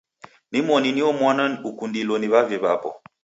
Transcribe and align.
Nimoni 0.51 0.91
nio 0.95 1.09
mwana 1.19 1.45
ukundilo 1.69 2.13
ni 2.19 2.27
w'avi 2.33 2.57
w'apo. 2.63 2.89